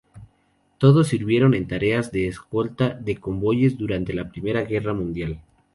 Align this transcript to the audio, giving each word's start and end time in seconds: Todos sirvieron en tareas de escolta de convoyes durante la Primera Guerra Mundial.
Todos 0.79 1.09
sirvieron 1.09 1.53
en 1.53 1.67
tareas 1.67 2.11
de 2.11 2.25
escolta 2.27 2.89
de 2.89 3.17
convoyes 3.19 3.77
durante 3.77 4.15
la 4.15 4.29
Primera 4.31 4.63
Guerra 4.63 4.95
Mundial. 4.95 5.41